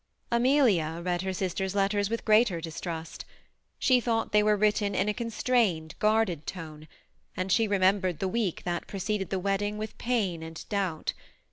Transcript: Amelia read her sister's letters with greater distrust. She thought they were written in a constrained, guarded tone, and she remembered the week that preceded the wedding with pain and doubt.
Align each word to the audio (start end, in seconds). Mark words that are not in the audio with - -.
Amelia 0.31 0.99
read 1.05 1.21
her 1.21 1.31
sister's 1.31 1.75
letters 1.75 2.09
with 2.09 2.25
greater 2.25 2.59
distrust. 2.59 3.23
She 3.77 4.01
thought 4.01 4.31
they 4.31 4.41
were 4.41 4.57
written 4.57 4.95
in 4.95 5.07
a 5.07 5.13
constrained, 5.13 5.93
guarded 5.99 6.47
tone, 6.47 6.87
and 7.37 7.51
she 7.51 7.67
remembered 7.67 8.17
the 8.17 8.27
week 8.27 8.63
that 8.63 8.87
preceded 8.87 9.29
the 9.29 9.37
wedding 9.37 9.77
with 9.77 9.99
pain 9.99 10.41
and 10.41 10.67
doubt. 10.69 11.13